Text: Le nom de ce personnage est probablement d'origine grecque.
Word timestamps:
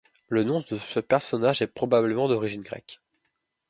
Le 0.29 0.43
nom 0.43 0.63
de 0.67 0.79
ce 0.79 0.99
personnage 0.99 1.61
est 1.61 1.67
probablement 1.67 2.27
d'origine 2.27 2.63
grecque. 2.63 2.99